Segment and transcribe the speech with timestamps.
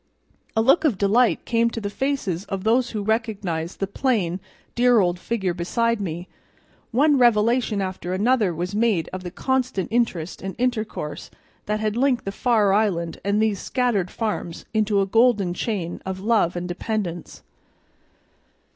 [0.55, 4.39] A look of delight came to the faces of those who recognized the plain,
[4.73, 6.27] dear old figure beside me;
[6.89, 11.29] one revelation after another was made of the constant interest and intercourse
[11.67, 16.19] that had linked the far island and these scattered farms into a golden chain of
[16.19, 17.43] love and dependence.